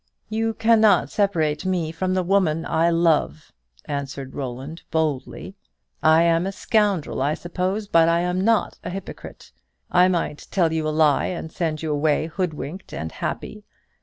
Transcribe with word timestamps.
"You 0.29 0.55
cannot 0.55 1.11
separate 1.11 1.63
me 1.63 1.91
from 1.91 2.15
the 2.15 2.23
woman 2.23 2.65
I 2.65 2.89
love," 2.89 3.51
answered 3.85 4.33
Roland, 4.33 4.81
boldly. 4.89 5.53
"I 6.01 6.23
am 6.23 6.47
a 6.47 6.51
scoundrel, 6.51 7.21
I 7.21 7.35
suppose; 7.35 7.87
but 7.87 8.09
I 8.09 8.21
am 8.21 8.41
not 8.43 8.79
a 8.83 8.89
hypocrite. 8.89 9.51
I 9.91 10.07
might 10.07 10.47
tell 10.49 10.73
you 10.73 10.87
a 10.87 10.89
lie, 10.89 11.25
and 11.27 11.51
send 11.51 11.83
you 11.83 11.91
away 11.91 12.25
hoodwinked 12.25 12.95
and 12.95 13.11
happy. 13.11 13.63